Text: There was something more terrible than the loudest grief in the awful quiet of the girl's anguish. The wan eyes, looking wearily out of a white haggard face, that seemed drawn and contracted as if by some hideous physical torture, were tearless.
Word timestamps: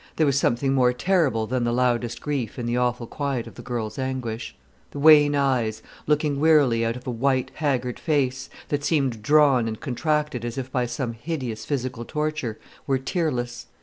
There 0.15 0.25
was 0.25 0.35
something 0.39 0.73
more 0.73 0.93
terrible 0.93 1.45
than 1.45 1.63
the 1.63 1.71
loudest 1.71 2.21
grief 2.21 2.57
in 2.57 2.65
the 2.65 2.75
awful 2.75 3.05
quiet 3.05 3.45
of 3.45 3.53
the 3.53 3.61
girl's 3.61 3.99
anguish. 3.99 4.55
The 4.89 4.97
wan 4.97 5.35
eyes, 5.35 5.83
looking 6.07 6.39
wearily 6.39 6.83
out 6.83 6.95
of 6.95 7.05
a 7.05 7.11
white 7.11 7.51
haggard 7.53 7.99
face, 7.99 8.49
that 8.69 8.83
seemed 8.83 9.21
drawn 9.21 9.67
and 9.67 9.79
contracted 9.79 10.43
as 10.43 10.57
if 10.57 10.71
by 10.71 10.87
some 10.87 11.13
hideous 11.13 11.65
physical 11.65 12.03
torture, 12.03 12.57
were 12.87 12.97
tearless. 12.97 13.67